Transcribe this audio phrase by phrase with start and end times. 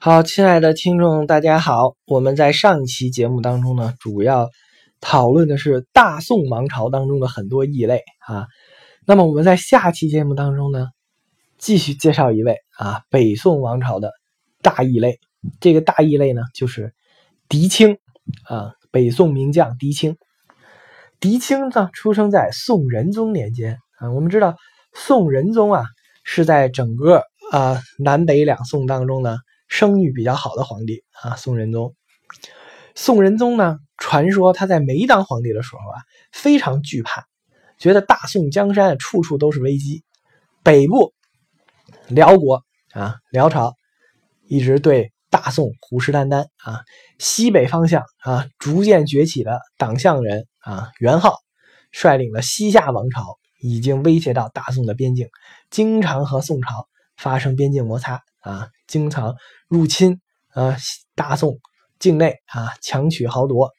[0.00, 1.96] 好，亲爱的听众，大家好。
[2.06, 4.48] 我们在上一期节目当中呢，主要
[5.00, 8.46] 讨论的是大宋王朝当中的很多异类啊。
[9.04, 10.86] 那么我们在下期节目当中呢，
[11.58, 14.12] 继续介绍一位啊，北宋王朝的
[14.62, 15.18] 大异类。
[15.58, 16.94] 这个大异类呢，就是
[17.48, 17.98] 狄青
[18.44, 20.16] 啊，北宋名将狄青。
[21.18, 24.12] 狄青呢，出生在宋仁宗年间啊。
[24.12, 24.54] 我们知道
[24.94, 25.86] 宋仁宗啊，
[26.22, 29.38] 是在整个啊南北两宋当中呢。
[29.68, 31.94] 声誉比较好的皇帝啊，宋仁宗。
[32.94, 36.02] 宋仁宗呢，传说他在没当皇帝的时候啊，
[36.32, 37.26] 非常惧怕，
[37.78, 40.02] 觉得大宋江山处处都是危机。
[40.64, 41.14] 北部
[42.08, 43.74] 辽国啊，辽朝
[44.48, 46.82] 一直对大宋虎视眈眈啊。
[47.18, 51.36] 西北方向啊，逐渐崛起的党项人啊，元昊
[51.92, 55.28] 率领的西夏王朝已经威胁到大宋的边境，
[55.70, 59.34] 经常和宋朝发生边境摩擦啊，经常。
[59.68, 60.20] 入侵
[60.54, 60.76] 啊，
[61.14, 61.58] 大宋
[61.98, 63.70] 境内啊，强取豪夺。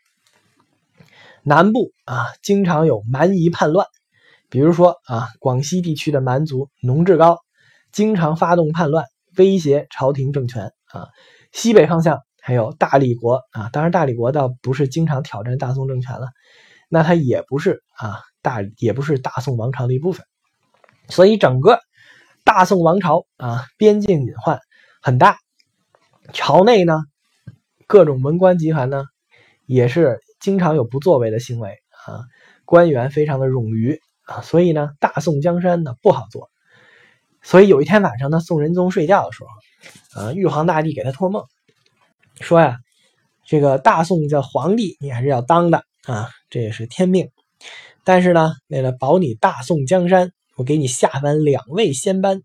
[1.42, 3.88] 南部啊，经常有蛮夷叛乱，
[4.50, 7.40] 比如说啊，广西地区的蛮族农志高，
[7.92, 11.08] 经常发动叛乱，威胁朝廷政权啊。
[11.52, 16.28] 西北方向还有大理国啊，当然大理国倒不是经常挑战大宋政权了，
[16.88, 20.24] 那它也不是啊大，也不是大宋王朝的一部分。
[21.08, 21.80] 所以整个
[22.50, 24.60] 大宋王朝啊，边境隐患
[25.04, 25.38] 很大。
[26.34, 27.04] 朝内呢，
[27.86, 29.06] 各种文官集团呢，
[29.68, 31.78] 也是经常有不作为的行为
[32.08, 32.26] 啊，
[32.66, 36.50] 官员非常的冗余啊，所以呢，大宋江山呢不好做。
[37.44, 41.46] 所以有一天晚上呢，宋仁宗睡觉的时候，啊，玉皇大帝给他托梦，
[42.42, 42.80] 说呀，
[43.46, 47.30] 这个大宋叫皇帝，你还是要当的啊，这也是天命。
[48.04, 52.44] 但是呢，为了保你大宋江山，我给你下凡两位仙班，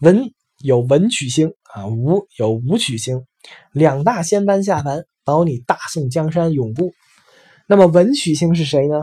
[0.00, 0.30] 文。
[0.60, 3.24] 有文曲星啊，武有武曲星，
[3.70, 6.90] 两大仙班下凡，保你大宋江山永固。
[7.68, 8.96] 那么文曲星是谁呢？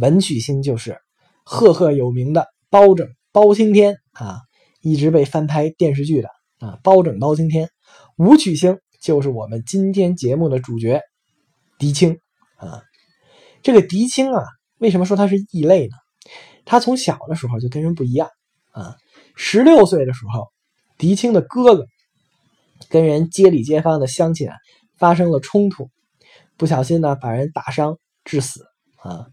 [0.00, 0.96] 文曲星就是
[1.44, 4.40] 赫赫有名的包拯包青天啊，
[4.80, 7.68] 一直被翻拍电视剧的啊，包拯包青天。
[8.16, 11.02] 武曲星就是我们今天节目的主角
[11.78, 12.20] 狄青
[12.56, 12.82] 啊。
[13.62, 14.42] 这个狄青啊，
[14.78, 15.96] 为什么说他是异类呢？
[16.64, 18.28] 他从小的时候就跟人不一样
[18.72, 18.96] 啊，
[19.36, 20.52] 十六岁的时候。
[20.96, 21.86] 狄青的哥哥
[22.88, 24.54] 跟人街里街坊的乡亲啊
[24.96, 25.90] 发生了冲突，
[26.56, 28.64] 不小心呢把人打伤致死
[28.98, 29.26] 啊。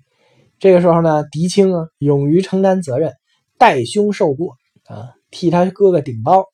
[0.57, 3.13] 这个时候呢，狄青啊勇于承担责任，
[3.59, 4.55] 代兄受过
[4.85, 6.45] 啊，替他哥哥顶包，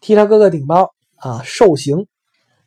[0.00, 2.08] 替他哥哥顶包啊，受刑，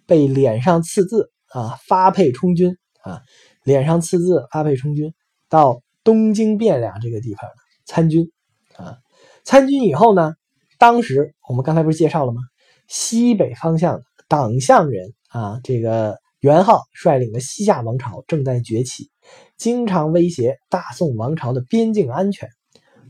[0.05, 3.21] 被脸上刺字啊，发配充军啊，
[3.63, 5.13] 脸上刺字发配充军，
[5.49, 7.50] 到东京汴梁这个地方
[7.84, 8.31] 参军
[8.78, 8.95] 啊。
[9.44, 10.35] 参军以后呢？
[10.78, 12.41] 当时我们刚才不是介绍了吗？
[12.88, 19.09] 西北方向党项人啊，这个元昊率领的西夏王朝正在崛起，
[19.57, 22.47] 经常威胁大宋王朝的边境安全，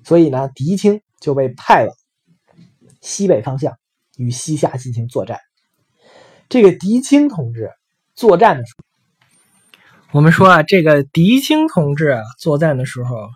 [0.04, 1.96] 所以呢，狄青就被派往
[3.02, 3.78] 西北方向
[4.18, 5.38] 与西夏进行作战。
[6.50, 7.70] 这个狄青同志
[8.16, 8.84] 作战的时候，
[10.14, 13.28] 我们说啊，这个狄青同志啊，作战的时候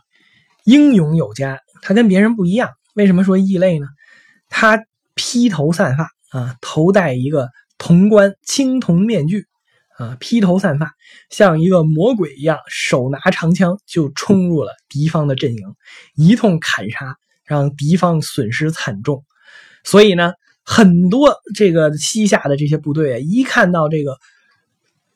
[0.64, 2.70] 英勇有加，他跟别人不一样。
[2.94, 3.88] 为什么说异类呢？
[4.48, 4.82] 他
[5.14, 9.48] 披头散发啊，头戴一个铜冠青铜面具
[9.98, 10.94] 啊，披头散发，
[11.30, 15.76] 像一个魔鬼一样，手拿长枪就冲入了敌方的阵营，
[16.16, 19.26] 一通砍杀，让敌方损失惨重。
[19.84, 20.32] 所以呢，
[20.64, 24.16] 很多这个西夏的这些部队啊，一看到这个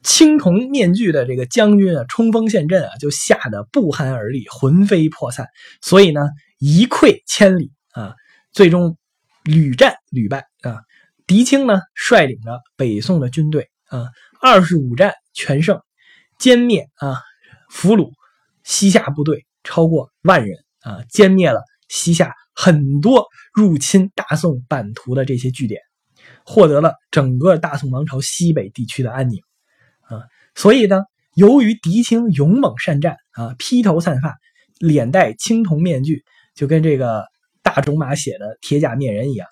[0.05, 5.47] 青铜面具的这个将军啊，冲锋陷阵啊，就吓得不寒而栗，魂飞魄散。
[5.81, 6.21] 所以呢，
[6.59, 8.15] 一溃千里啊，
[8.53, 8.97] 最终。
[9.47, 10.81] 屡战屡败啊！
[11.27, 14.07] 狄青呢，率领着北宋的军队啊，
[14.41, 15.79] 二十五战全胜，
[16.39, 17.21] 歼灭啊，
[17.69, 18.09] 俘虏
[18.63, 25.79] 西夏部队超过万人啊，歼灭了西夏很多入侵大宋版图的这些据点，
[26.43, 29.39] 获得了整个大宋王朝西北地区的安宁！
[30.55, 31.03] 所以呢，
[31.35, 34.35] 由于狄青勇猛善战啊，披头散发，
[34.79, 36.23] 脸戴青铜面具，
[36.55, 37.25] 就跟这个。
[37.65, 39.47] 大仲马写的铁甲面人一样，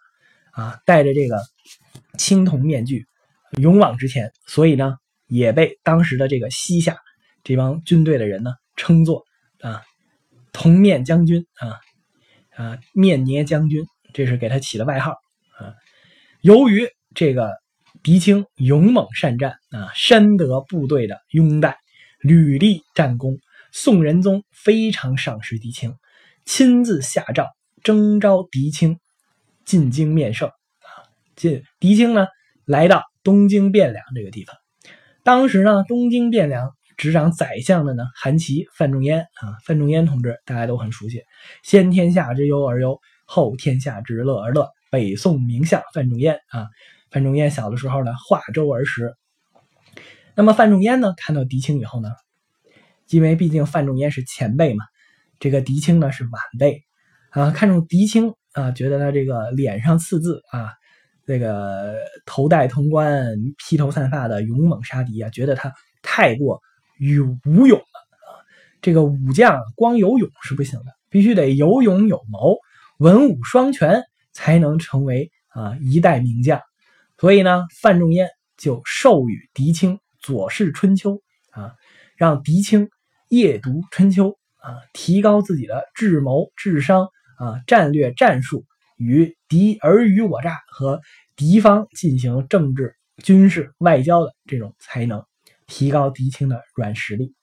[0.51, 1.41] 啊，戴着这个
[2.15, 3.07] 青铜面具，
[3.59, 6.95] 勇往直前，所以呢，也被当时的这个西夏
[7.43, 9.23] 这帮军队的人呢称作
[9.61, 9.81] 啊
[10.51, 11.79] 铜面将军啊
[12.55, 13.83] 啊面捏将军，
[14.13, 15.13] 这是给他起的外号
[15.57, 15.73] 啊。
[16.41, 17.49] 由于这个
[18.03, 21.77] 狄青勇猛善战啊，深得部队的拥戴，
[22.19, 23.37] 屡立战功，
[23.71, 25.95] 宋仁宗非常赏识狄青，
[26.43, 27.47] 亲自下诏。
[27.81, 28.99] 征召狄青
[29.65, 30.87] 进京面圣啊，
[31.37, 32.27] 进狄青呢
[32.65, 34.55] 来到东京汴梁这个地方。
[35.23, 41.23] 当时呢，东京汴梁执掌宰相的呢，韩琦、范仲淹啊，范仲淹同志大家都很熟悉，
[41.63, 44.69] 先天下之忧而忧，后天下之乐而乐。
[44.89, 46.67] 北宋名相范仲淹啊，
[47.13, 49.13] 范仲淹小的时候呢，化州而食。
[50.33, 52.09] 那么范仲淹呢，看到狄青以后呢，
[53.07, 54.83] 因为毕竟范仲淹是前辈嘛，
[55.39, 56.81] 这个狄青呢是晚辈
[57.29, 60.71] 啊，看中狄青啊，觉得他这个脸上刺字啊，
[61.27, 61.93] 这个
[62.25, 65.71] 头戴铜冠、披头散发的勇猛杀敌啊，觉得他
[66.01, 66.59] 太过
[66.97, 68.41] 于武勇了啊。
[68.81, 72.57] 这个武将光有勇是不行的，必须得有勇有谋，
[72.97, 74.03] 文武双全。
[74.35, 76.59] 才能成为啊一代名将，
[77.23, 78.27] 所以呢，范仲淹
[78.57, 81.11] 就授予狄青《左氏春秋》
[81.51, 81.73] 啊，
[82.17, 82.89] 让狄青
[83.29, 88.65] 夜读《春秋》啊，提高自己的智谋、智商啊，战略战术
[88.97, 90.99] 与敌尔虞我诈和
[91.37, 92.93] 敌方进行政治、
[93.23, 95.23] 军事、外交的这种才能，
[95.65, 97.33] 提高狄青的软实力。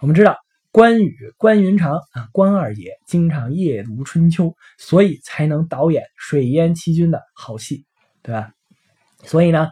[0.00, 0.36] 我们知道。
[0.72, 7.86] 关羽、关云长啊，关二爷经常夜读春秋，所以才能导演水淹七军的好戏，
[8.20, 8.50] 对吧？
[9.24, 9.68] 所以呢，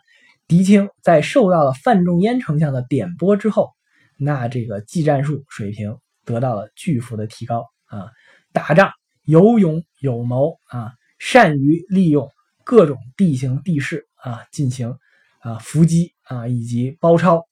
[0.49, 3.71] 狄青在受到了范仲淹丞相的点拨之后，
[4.19, 8.11] 那这个技战术水平得到了巨幅的提高啊，
[8.53, 8.93] 打仗
[9.25, 12.31] 有勇有谋啊，善于利用
[12.65, 14.97] 各种地形地势啊进行
[15.41, 17.47] 啊伏击啊以及包抄。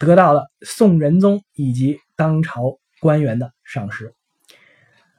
[0.00, 4.12] 得到了宋仁宗以及当朝官员的赏识，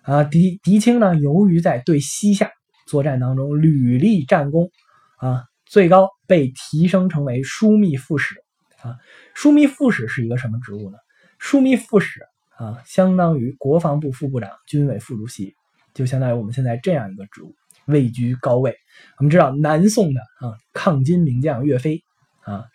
[0.01, 2.51] 啊，狄狄青呢，由于在对西夏
[2.85, 4.69] 作战当中屡立战功，
[5.17, 8.35] 啊，最高被提升成为枢密副使，
[8.81, 8.97] 啊，
[9.35, 10.97] 枢密副使是一个什么职务呢？
[11.39, 12.21] 枢密副使
[12.57, 15.55] 啊，相当于国防部副部长、军委副主席，
[15.93, 17.53] 就相当于我们现在这样一个职务，
[17.85, 18.75] 位居高位。
[19.17, 22.03] 我们知道南宋的啊，抗金名将岳飞，
[22.41, 22.65] 啊。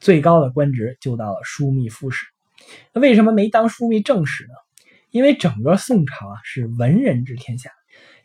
[0.00, 2.26] 最高的官职就到了枢密副使，
[2.92, 4.54] 那为什么没当枢密正使呢？
[5.10, 7.70] 因为整个宋朝啊是文人治天下，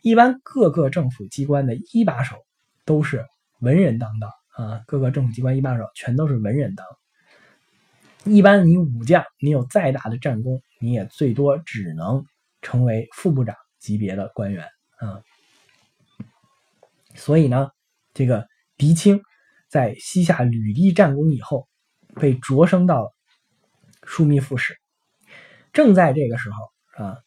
[0.02, 2.34] 一般各个政府机关的一把手
[2.84, 3.24] 都是
[3.60, 6.86] 文人当道啊，各个政府机关一把手全都是文人当。
[8.24, 12.24] 一般你武将，你有再大的战功，你也最多只能
[12.62, 14.66] 成为副部长级别的官员
[14.98, 15.22] 啊。
[17.14, 17.70] 所以呢，
[18.14, 18.46] 这个
[18.76, 19.22] 狄青。
[19.70, 21.68] 在西夏屡立战功以后，
[22.14, 23.12] 被擢升到
[24.00, 24.74] 枢密副使。
[25.74, 27.18] 正在这个时候啊，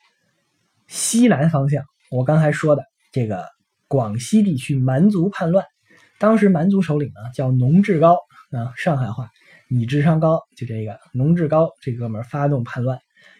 [0.87, 3.47] 西南方向，我刚才说的这个
[3.87, 5.63] 广西地区蛮族叛乱，
[6.21, 8.19] 当时蛮族首领呢叫农志高
[8.51, 9.31] 啊，上海话，
[9.67, 12.99] 你智商高，就这个农志高这哥们发动叛乱，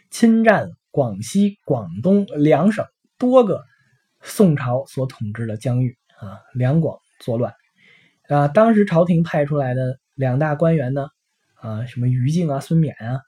[0.09, 2.83] 侵占广西、广东两省
[3.19, 3.61] 多个
[4.23, 7.53] 宋朝所统治的疆域啊，两广作乱。
[8.27, 11.05] 啊，当时朝廷派出来的两大官员呢，
[11.53, 13.21] 啊，什么于禁啊、孙冕啊，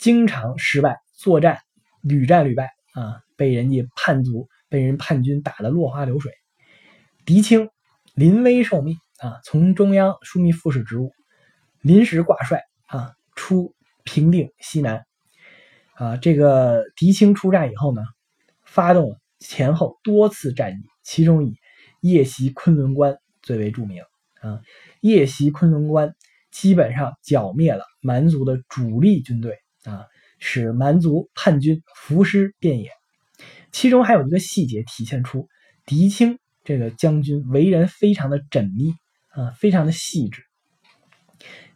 [0.00, 1.60] 经常失败作战，
[2.02, 6.32] 屡战屡败啊，被人家叛族、被人叛军打得落花流水。
[7.24, 7.70] 狄青
[8.16, 11.12] 临危受命啊，从中央枢密副使职务
[11.82, 13.74] 临时挂帅啊，出
[14.04, 15.04] 平定西南。
[15.92, 18.00] 啊，这个狄青出战以后呢，
[18.64, 21.56] 发动前后多次战役，其中以
[22.00, 24.02] 夜袭昆仑关最为著名。
[24.40, 24.62] 啊，
[25.02, 26.14] 夜袭昆仑关，
[26.50, 30.06] 基本上剿灭了蛮族的主力军队啊，
[30.38, 32.90] 使蛮族叛军伏尸遍野。
[33.72, 35.48] 其中还有一个细节体现出
[35.84, 38.92] 狄青这个将军为人非常的缜密
[39.28, 40.42] 啊，非常的细致。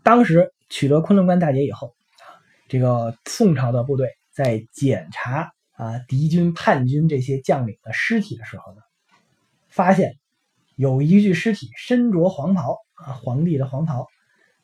[0.03, 1.95] 当时取得昆仑关大捷以后，
[2.69, 8.83] 这个宋朝的部队在检查啊敌军叛军这些将领的尸体的时候呢，
[9.71, 10.17] 发现。
[10.77, 14.07] 有一具尸体身着黄袍啊，皇帝的黄袍，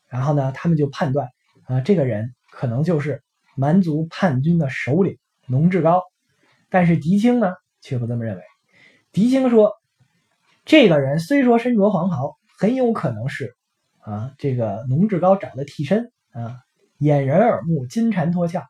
[0.08, 1.28] 然后呢，他们就判断
[1.64, 3.22] 啊，这个人可能就是
[3.54, 6.00] 蛮族叛军的首领农志高。
[6.70, 7.52] 但是狄青呢，
[7.82, 8.42] 却不这么认为。
[9.12, 9.74] 狄青说，
[10.66, 13.54] 这个人虽说身着黄袍，很有可能是
[14.00, 16.58] 啊，这个农志高找的替身啊，
[16.98, 18.60] 掩人耳目，金蝉脱壳，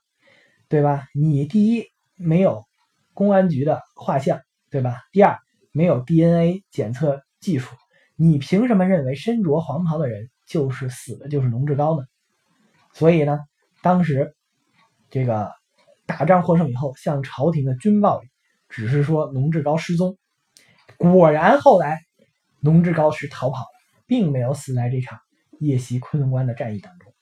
[0.68, 1.06] 对吧？
[1.14, 1.86] 你第一
[2.16, 2.64] 没有
[3.14, 4.98] 公安局的画像，对吧？
[5.10, 5.38] 第二
[5.72, 7.20] 没有 DNA 检测。
[7.38, 7.76] 技术，
[8.16, 12.04] 你凭什么认为身着黄袍的人就是死的，就是农志高呢？
[12.92, 13.38] 所以呢，
[13.82, 14.34] 当时
[15.10, 15.52] 这个
[16.06, 18.28] 打仗获胜以后，向朝廷的军报里
[18.68, 20.18] 只是说农志高失踪。
[20.96, 22.00] 果然后来
[22.60, 23.66] 龙志高是逃跑了，
[24.06, 25.18] 并没有死在这场
[25.58, 27.12] 夜袭昆仑关的战役当中。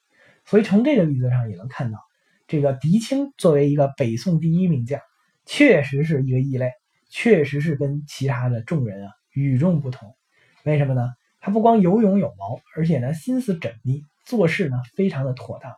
[0.45, 1.99] 所以从这个例子上也能看到，
[2.47, 5.01] 这个狄青作为一个北宋第一名将，
[5.47, 6.71] 确实是一个异类，
[7.11, 9.13] 确实是跟其他的众人啊。
[9.33, 10.15] 与众不同，
[10.63, 11.11] 为什么呢？
[11.41, 15.75] 他不光有勇有谋，而且呢心思缜密，做事呢非常的妥当，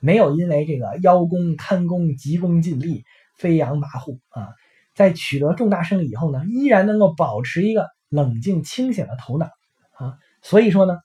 [0.00, 3.04] 没有因为这个邀功贪功急功近利
[3.36, 4.54] 飞扬跋扈啊，
[5.00, 9.48] 在取得重大胜利以后呢，依然能够保持一个冷静清醒的头脑
[9.92, 10.98] 啊，所以说呢，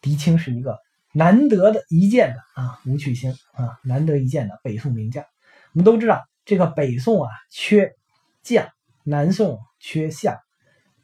[0.00, 0.78] 狄青是一个
[1.12, 5.22] 难得的一见的啊武曲星啊，难得一见的北宋名将。
[5.22, 7.92] 我们都知道，这个北宋啊缺
[8.42, 8.66] 将，
[9.04, 10.38] 南宋缺相，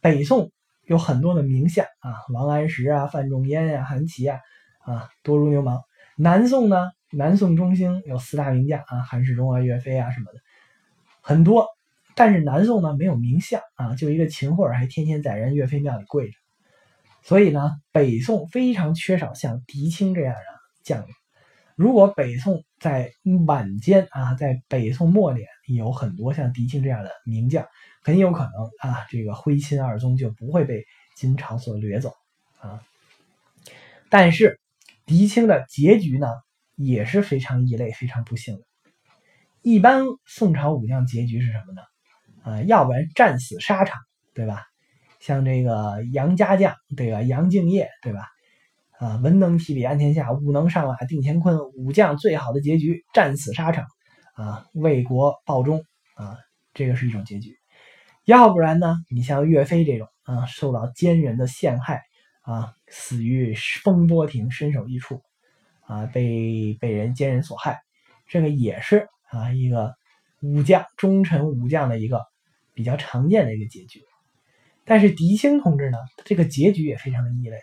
[0.00, 0.50] 北宋。
[0.86, 4.40] 有很多的名相啊，王安石啊，范仲淹呀，韩琦啊，
[4.78, 5.84] 啊，多如牛毛。
[6.16, 10.40] 南宋呢，南宋中兴有四大名将啊，韩世忠啊，岳飞啊什么的，
[11.20, 11.66] 很多。
[12.18, 16.36] 但是南宋呢，没有名相啊，就一个秦桧还天天在人岳飞庙里跪着。
[17.22, 20.40] 所以呢，北宋非常缺少像狄青这样的
[20.82, 21.14] 将领。
[21.76, 23.12] 如果北宋在
[23.46, 27.64] 晚间啊，在北宋末年有很多像狄青这样的名将。
[28.02, 30.84] 很有可能啊，这个徽钦二宗就不会被
[31.14, 32.14] 金朝所掠走
[32.58, 32.82] 啊。
[34.08, 34.58] 但是
[35.06, 36.26] 狄青的结局呢，
[36.74, 38.64] 也是非常异类、非常不幸的。
[39.62, 41.82] 一般宋朝武将结局是什么呢？
[42.48, 44.00] 啊，要不然战死沙场，
[44.32, 44.64] 对吧？
[45.20, 47.20] 像这个杨家将，对吧？
[47.20, 48.20] 杨敬业，对吧？
[48.98, 51.58] 啊，文能提笔安天下，武能上马定乾坤。
[51.74, 53.84] 武将最好的结局，战死沙场，
[54.34, 56.38] 啊，为国报忠，啊，
[56.72, 57.56] 这个是一种结局。
[58.24, 58.96] 要不然呢？
[59.10, 62.02] 你像岳飞这种啊，受到奸人的陷害
[62.42, 65.20] 啊，死于风波亭，身首异处
[65.86, 67.80] 啊，被被人奸人所害，
[68.28, 69.94] 这个也是啊一个
[70.40, 72.24] 武将忠臣武将的一个
[72.78, 74.04] 比较常见的一个结局。
[74.84, 77.58] 但是狄青同志呢，这个结局也非常的异类。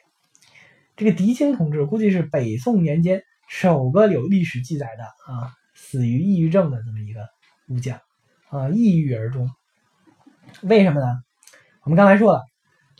[0.97, 7.21] 这个狄青同志估计是北宋年间首个有历史记载的啊死于抑郁症的这么一个
[7.69, 7.97] 武将
[8.49, 9.49] 啊，抑郁而终。
[10.63, 11.07] 为什么呢？
[11.83, 12.43] 我们刚才说了，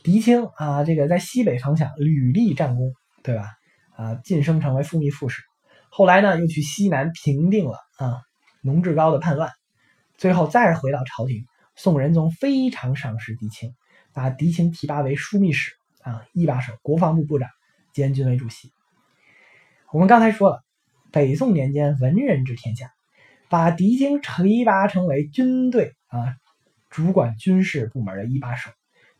[0.03, 2.93] 狄青啊，这个在西北方向屡立战功，
[3.23, 3.51] 对吧？
[3.97, 5.41] 啊，晋升成为枢密副使，
[5.89, 8.21] 后来呢，又去西南平定了啊
[8.61, 9.51] 农志高的叛乱，
[10.17, 11.45] 最后再回到朝廷，
[11.75, 13.75] 宋仁宗非常赏识狄青，
[14.13, 17.49] 把狄青提拔为枢密使啊一把手、国防部部长
[17.93, 18.71] 兼军委主席。
[19.91, 20.63] 我们刚才说了，
[21.11, 22.91] 北宋年间文人治天下，
[23.49, 26.35] 把狄青提拔成为军队啊。
[26.89, 28.71] 主管军事部门的一把手，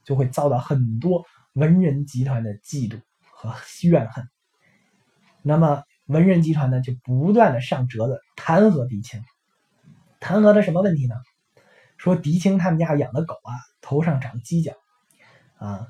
[0.06, 4.26] 就会遭到很多文人集团的嫉妒和怨恨。
[5.42, 9.22] 那么文人集团呢，就不断的上折子弹劾狄青。
[10.22, 11.16] 弹劾的什么问题呢？
[12.06, 14.74] 说狄青他们家养的狗啊，头上长犄角
[15.58, 15.88] 啊。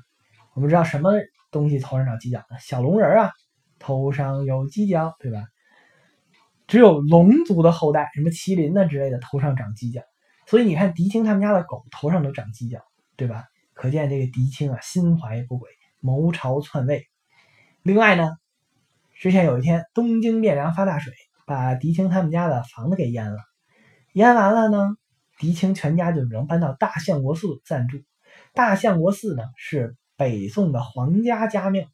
[0.54, 1.12] 我们知道什么
[1.50, 2.56] 东西头上长犄角呢？
[2.58, 3.32] 小龙人啊，
[3.78, 5.44] 头上有犄角，对吧？
[6.66, 10.00] 只有龙族的后代，什么麒麟呢之类的，头上长犄角。
[10.46, 12.80] 所以你看，狄青他们家的狗头上都长犄角，
[13.16, 13.44] 对吧？
[13.74, 15.68] 可见这个狄青啊，心怀不轨，
[16.00, 17.04] 谋朝篡位。
[17.82, 18.30] 另外呢，
[19.20, 21.12] 之前有一天东京汴梁发大水，
[21.46, 23.36] 把狄青他们家的房子给淹了。
[24.14, 24.96] 淹完了呢，
[25.38, 28.02] 狄青全家就能搬到大相国寺暂住。
[28.54, 31.86] 大相国寺呢是北宋的皇家家庙，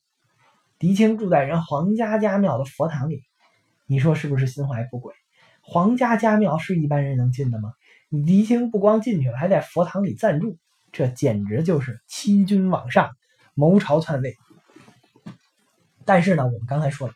[0.78, 3.22] 狄青住在人皇家家庙的佛堂里，
[3.86, 5.14] 你说是不是心怀不轨？
[5.60, 7.72] 皇家家庙是一般人能进的吗？
[8.26, 10.58] 狄青不光进去了，还在佛堂里暂住，
[10.92, 13.10] 这简直就是欺君罔上、
[13.54, 14.36] 谋朝篡位。
[16.04, 17.14] 但是呢，我们刚才说了，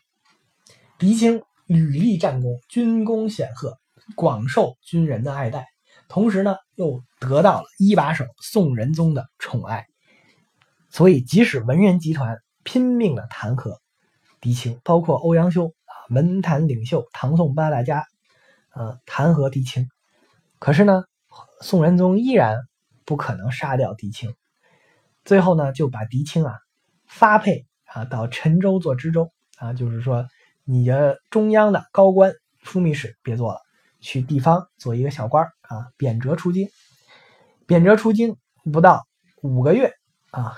[0.97, 3.77] 狄青屡立战功，军功显赫，
[4.15, 5.67] 广受军人的爱戴，
[6.07, 9.87] 同时呢，又得到了一把手宋仁宗的宠爱，
[10.89, 13.77] 所以即使文人集团拼命的弹劾
[14.39, 18.05] 狄青，包括欧阳修啊，文坛领袖、唐宋八大家
[18.69, 19.89] 啊，弹劾狄青。
[20.59, 21.03] 可是呢，
[21.61, 22.57] 宋仁宗依然
[23.05, 24.33] 不可能杀掉狄青，
[25.25, 26.55] 最后呢就把狄青啊
[27.05, 30.25] 发配啊到陈州做知州啊，就是说
[30.63, 32.33] 你的中央的高官
[32.63, 33.59] 枢密使别做了，
[33.99, 36.69] 去地方做一个小官儿啊，贬谪出京。
[37.65, 38.37] 贬谪出京
[38.71, 39.07] 不到
[39.41, 39.93] 五个月
[40.31, 40.57] 啊，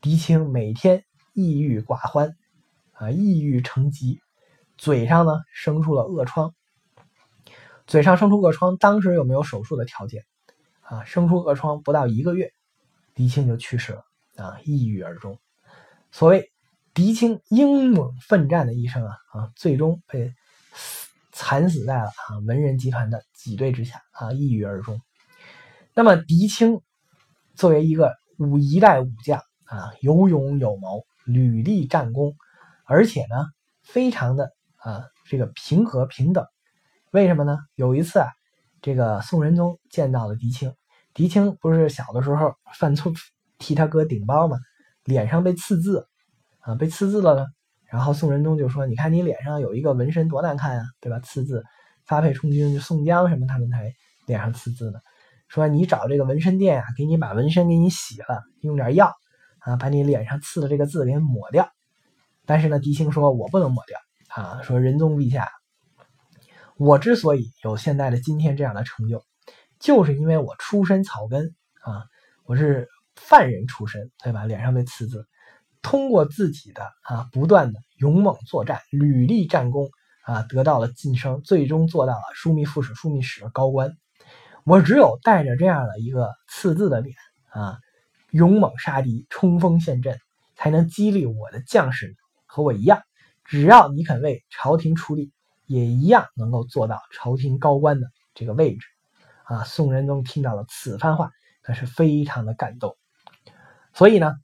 [0.00, 2.36] 狄青每天抑郁寡欢
[2.92, 4.20] 啊，抑郁成疾，
[4.76, 6.54] 嘴上呢生出了恶疮。
[7.86, 10.24] 嘴上生出恶疮，当时有没有手术的条件？
[10.80, 12.52] 啊，生出恶疮不到一个月，
[13.14, 14.04] 狄青就去世了，
[14.36, 15.38] 啊，抑郁而终。
[16.10, 16.50] 所谓
[16.94, 20.34] 狄青英猛奋战的一生啊，啊，最终被
[21.38, 25.00] 惨死在了啊文人集团的挤兑之下，啊，抑郁而终。
[25.94, 26.80] 那么狄青
[27.54, 32.34] 作为一个武一代武将啊，有勇有谋，屡立战功，
[32.84, 33.46] 而且呢，
[33.84, 36.44] 非常的啊这个平和平等。
[37.12, 37.56] 为什么呢？
[37.76, 38.26] 有一次啊，
[38.82, 40.74] 这个宋仁宗见到了狄青，
[41.14, 43.12] 狄青不是小的时候犯错
[43.58, 44.58] 替他哥顶包吗？
[45.04, 46.08] 脸上被刺字
[46.58, 47.46] 啊，被刺字了呢。
[47.90, 51.18] 然后宋仁宗就说：“你看你脸上有一个纹身多难看啊，对吧？
[51.20, 51.64] 刺字，
[52.04, 53.90] 发配充军宋江什么他们才
[54.26, 55.00] 脸上刺字呢。
[55.48, 59.14] 说你找这个纹身店啊，给你把纹身给你洗了，用点药
[59.60, 61.66] 啊，把你脸上刺的这个字给抹掉。
[62.44, 65.48] 但是呢，狄青说我不能抹掉啊，说仁宗陛下，
[66.76, 69.24] 我之所以有现在的今天这样的成就，
[69.80, 72.04] 就是因为我出身草根啊，
[72.44, 74.44] 我是犯人出身，对吧？
[74.44, 75.26] 脸上被刺字。”
[75.88, 79.88] 通过自己的啊不断的勇猛作战，屡立战功
[80.22, 83.96] 啊，得到了晋升，最终做到了枢密副使、枢密使高官。
[84.64, 87.16] 我只有带着这样的一个刺字的脸
[87.48, 87.78] 啊，
[88.32, 90.18] 勇猛杀敌，冲锋陷阵，
[90.56, 92.14] 才能激励我的将士
[92.44, 93.00] 和我一样，
[93.46, 95.32] 只要你肯为朝廷出力，
[95.64, 98.86] 也一样能够做到朝廷高官的这个位置。
[99.44, 101.30] 啊，宋仁宗听到了此番话，
[101.62, 102.94] 可是非常的感动。
[103.94, 104.34] 所以呢。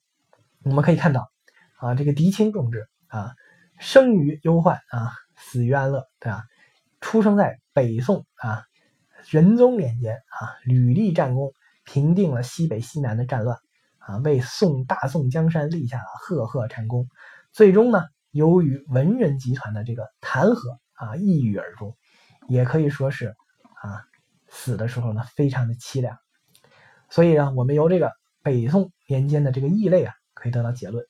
[0.66, 1.30] 我们可以看到，
[1.84, 3.34] 啊，这个狄青同志啊，
[3.78, 6.42] 生于忧患啊，死于安乐，对吧？
[7.02, 8.64] 出生在北宋啊，
[9.28, 11.52] 仁宗年间啊，屡立战功，
[11.84, 13.58] 平定了西北西南的战乱
[13.98, 17.06] 啊，为宋大宋江山立下了赫赫战功。
[17.52, 21.94] 最终呢，由于文人集团的这个弹劾啊，抑郁而终，
[22.48, 23.26] 也可以说是
[23.82, 24.06] 啊，
[24.48, 26.16] 死的时候呢，非常的凄凉。
[27.10, 28.10] 所以呢，我们由这个
[28.42, 30.14] 北宋年间的这个异类啊。
[30.36, 31.06] 可以得到结论，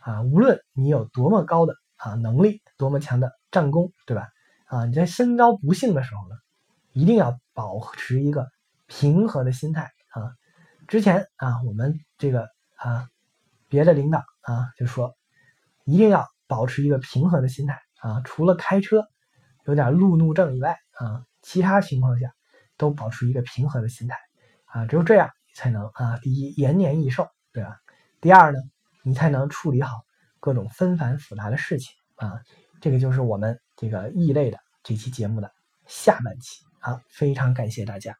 [0.00, 4.28] 啊，无论你有多么高的啊能力，多么强的战功，对吧？
[4.66, 6.36] 啊，你在身遭不幸的时候呢，
[6.92, 8.46] 一定要保持一个
[8.86, 10.32] 平和的心态啊。
[10.86, 13.08] 之前啊，我们这个啊，
[13.68, 15.14] 别的领导啊就说，
[15.84, 18.20] 一定要保持一个平和的心态啊。
[18.24, 19.06] 除了开车
[19.64, 22.32] 有点路怒症以外啊，其他情况下
[22.76, 24.16] 都保持一个平和的心态
[24.64, 24.86] 啊。
[24.86, 27.78] 只有这样才能啊，第一延年益寿，对吧？
[28.20, 28.58] 第二呢，
[29.08, 30.04] 你才能处理好
[30.38, 32.40] 各种纷繁复杂的事情啊。
[32.80, 35.50] 这个就是我们这个异类的这期节目的
[35.86, 38.16] 下半期啊，非常感谢大家。